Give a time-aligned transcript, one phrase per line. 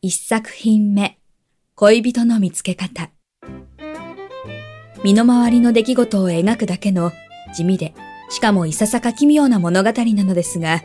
[0.00, 1.18] 一作品目
[1.74, 3.10] 恋人の見つけ方
[5.02, 7.10] 身の回りの出来事を描くだけの
[7.52, 7.94] 地味で
[8.30, 10.84] しかもいささか奇妙な物語なのですが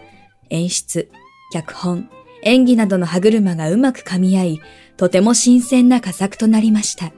[0.50, 1.12] 演出、
[1.52, 2.10] 脚本、
[2.42, 4.62] 演技などの歯車がうまく噛み合い、
[4.98, 7.12] とても新鮮な佳作となりました。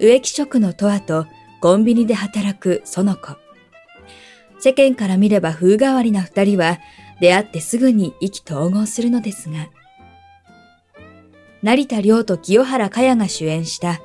[0.00, 1.26] 植木職のトアと
[1.60, 3.36] コンビニで働く園子。
[4.58, 6.78] 世間から見れば風変わりな二人は
[7.20, 9.68] 出会ってすぐに意気投合するのですが、
[11.62, 14.00] 成田亮と清原かやが主演した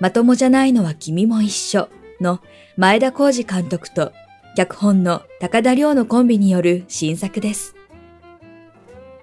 [0.00, 1.88] まともじゃないのは君も一緒
[2.20, 2.40] の
[2.76, 4.12] 前田浩二監督と
[4.56, 7.74] 脚本の高田亮のコンビによる新作です。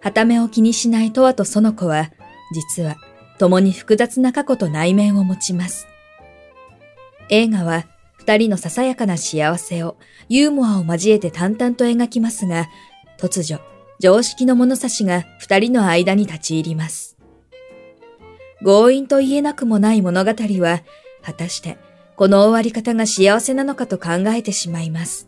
[0.01, 2.11] はためを気にしないトワと園子は、
[2.53, 2.97] 実は
[3.37, 5.87] 共に複雑な過去と内面を持ちます。
[7.29, 7.85] 映画は
[8.17, 12.67] 二人のささやかな幸せをユーモアを交えて淡々と描きますが、
[13.17, 13.61] 突如、
[13.99, 17.17] 常識の物差しが二人の間に立ち入ります。
[18.63, 20.81] 強引と言えなくもない物語は、
[21.23, 21.77] 果たして
[22.15, 25.27] この終わり方が幸せなのかと考えてしまいます。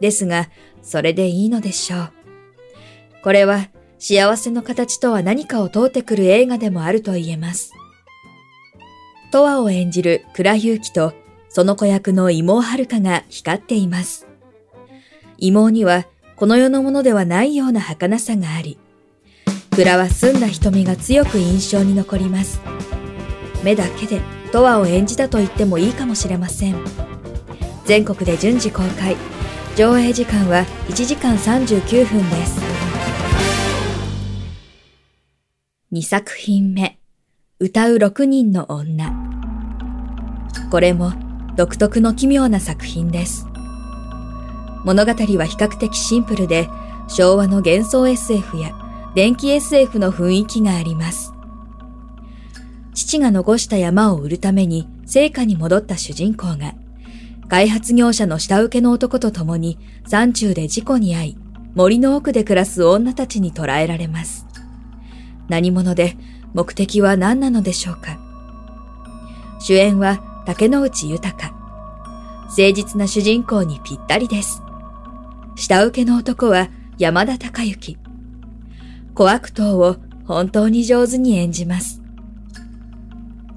[0.00, 0.48] ですが、
[0.82, 2.12] それでいいのでしょう。
[3.22, 7.72] これは幸せの形とは何かを問うてくる映画でもあると言えます。
[9.32, 11.12] トワを演じる倉祐希と
[11.48, 14.26] その子役の妹遥が光っています。
[15.38, 16.06] 妹には
[16.36, 18.78] この世のものではないような儚さがあり、
[19.76, 22.62] 蔵は澄んだ瞳が強く印象に残ります。
[23.62, 26.76] 目だけでトワを演じたと言ってもいいかもしれません。
[27.84, 29.16] 全国で順次公開。
[29.76, 32.58] 上映時間は1時間39分です。
[35.92, 36.98] 2作品目。
[37.60, 39.12] 歌う6人の女。
[40.70, 41.12] これも
[41.54, 43.46] 独特の奇妙な作品です。
[44.86, 46.66] 物語は比較的シンプルで
[47.08, 48.85] 昭和の幻想 SF や
[49.16, 51.32] 電気 SF の雰囲気があります
[52.92, 56.74] 父が残した山を売るために聖火に戻った主人公が、
[57.48, 61.38] 開発業者の下請けの男と共に山中で事故に遭い、
[61.74, 64.46] 森の奥で暮らす女たちに捕らえられます。
[65.48, 66.16] 何者で
[66.52, 68.18] 目的は何なのでしょうか
[69.60, 71.54] 主演は竹野内豊。
[72.48, 74.60] 誠実な主人公にぴったりです。
[75.54, 76.68] 下請けの男は
[76.98, 77.96] 山田孝之。
[79.16, 79.96] 小悪党を
[80.26, 82.02] 本当に上手に演じます。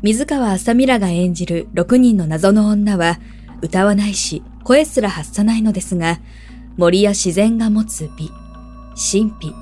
[0.02, 3.20] 水川あさみらが演じる6人の謎の女は、
[3.62, 6.22] 歌わないし、声すら発さないのですが、
[6.78, 8.31] 森や自然が持つ美、
[8.96, 9.53] 神秘、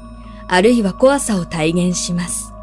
[0.48, 2.54] あるいは怖さを体現します。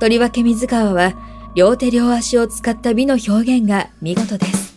[0.00, 1.12] とりわけ水川は、
[1.54, 4.74] 両手両足を使った美の表現が見事です。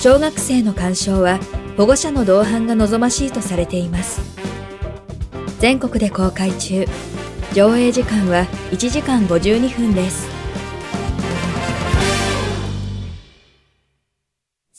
[0.00, 1.38] 小学生の鑑賞は、
[1.76, 4.49] 保護者の同伴が望ましいとされています。
[5.60, 6.86] 全国で公開中。
[7.52, 10.26] 上映時間は1時間52分です。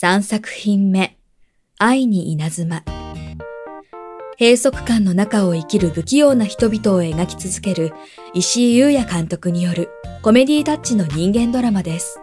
[0.02, 1.16] 3作品目、
[1.78, 2.84] 愛に稲妻。
[4.40, 7.94] 閉塞感の中を生きる不器用な人々を描き続ける
[8.34, 9.90] 石井優也監督による
[10.24, 12.20] コメディタッチの人間ドラマです。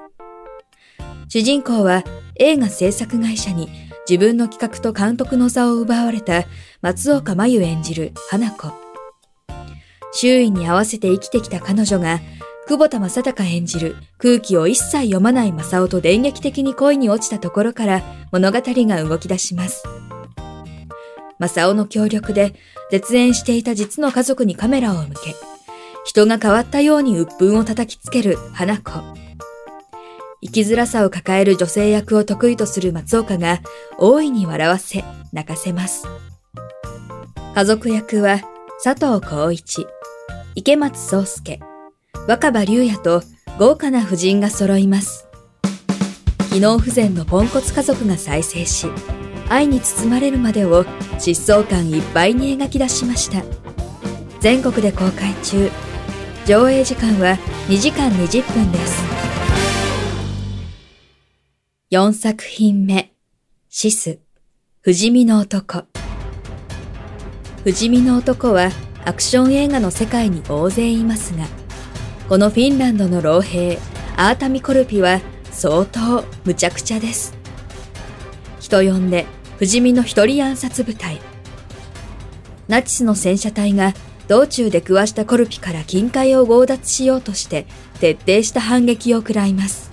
[1.29, 2.03] 主人公は
[2.35, 6.45] 映画制作会社に自分の企画と監督の座を奪われた
[6.81, 8.73] 松岡真優演じる花子。
[10.13, 12.21] 周囲に合わせて生きてきた彼女が、
[12.67, 18.03] 久保田正孝演じる空気を一切読まない正雄と電撃的に恋に落ちたところから
[18.33, 19.85] 物語が動き出します。
[21.39, 22.55] 正雄の協力で
[22.91, 25.35] 絶縁していた実の家族にカメラを向け、
[26.07, 29.03] 人が変わったように鬱憤を叩きつける花子。
[30.41, 33.61] 生きづらさを抱える女性役を得意とする松岡が
[33.99, 36.07] 大いに笑わせ、泣かせます。
[37.55, 38.41] 家族役は
[38.83, 39.87] 佐藤浩一、
[40.55, 41.59] 池松壮介、
[42.29, 43.23] 若葉龍也と
[43.59, 45.27] 豪華な婦人が揃います。
[46.53, 48.87] 機能不全のポンコツ家族が再生し、
[49.49, 50.85] 愛に包まれるまでを
[51.19, 53.43] 疾走感いっぱいに描き出しました。
[54.41, 55.71] 全国で公開中。
[56.47, 57.37] 上映時間は
[57.69, 59.08] 2時間20分です。
[61.91, 63.15] 4作品目、
[63.71, 64.19] シス、
[64.83, 65.85] 不死身の男。
[67.65, 68.69] 不死身の男は
[69.07, 71.47] アクション映画の世界に大勢いますが、
[72.29, 73.79] このフィンランドの老兵、
[74.19, 77.33] アータミコルピは相当無茶苦茶です。
[78.61, 79.25] 人呼んで
[79.57, 81.19] 不死身の一人暗殺部隊。
[82.69, 83.95] ナチスの戦車隊が
[84.29, 87.65] 道中で食わしたコルピから金塊を強奪しようとして
[87.99, 89.88] 徹底した反撃を食らいます。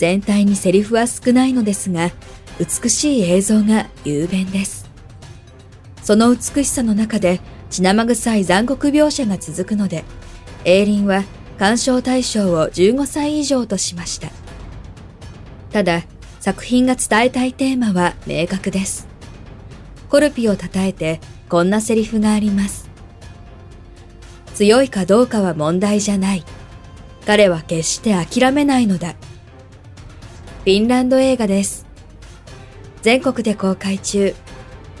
[0.00, 2.10] 全体にセリフは少ないのですが、
[2.58, 4.88] 美しい映像が雄弁です。
[6.02, 7.38] その美しさの中で
[7.68, 10.04] 血生臭い残酷描写が続くので、
[10.64, 11.24] エイリンは
[11.58, 14.30] 鑑賞対象を15歳以上としました。
[15.70, 16.04] ただ、
[16.40, 19.06] 作品が伝えたいテーマは明確です。
[20.08, 21.20] コルピを称えて
[21.50, 22.88] こんなセリフがあります。
[24.54, 26.44] 強いかどうかは問題じゃない。
[27.26, 29.14] 彼は決して諦めないのだ。
[30.60, 31.86] フィンランド映画です。
[33.00, 34.34] 全国で公開中。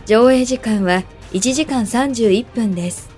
[0.06, 1.02] 上映時間は
[1.32, 3.10] 1時間31分です。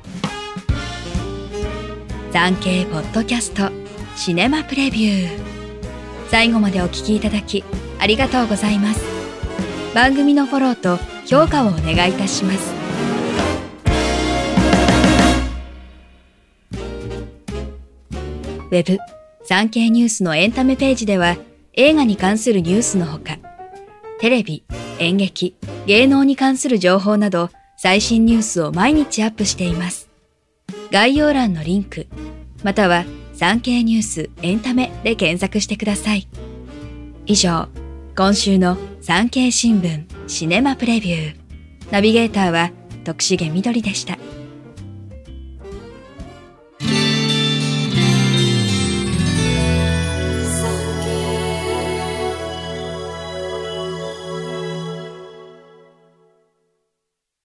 [2.32, 3.70] 産経ポッドキャスト
[4.16, 5.38] シネマプレビュー。
[6.30, 7.62] 最後までお聞きいただき
[8.00, 9.04] ありがとうございます。
[9.94, 12.72] 番組のフォローと評価をお願いいたします。
[18.68, 18.98] ウェブ、
[19.44, 21.36] 産経ニュースのエンタメページでは
[21.74, 23.38] 映画に関するニュースのほか、
[24.20, 24.64] テレビ、
[24.98, 30.10] 演劇、芸能に関する情報など最新ニュースを毎日アップしています。
[30.90, 32.06] 概要欄のリンク、
[32.62, 33.04] または
[33.34, 36.28] 産経ニュースエンタメで検索してください。
[37.24, 37.68] 以上、
[38.16, 41.36] 今週の産経新聞シネマプレビュー。
[41.90, 42.70] ナビゲーターは
[43.04, 44.18] 徳重みどりでした。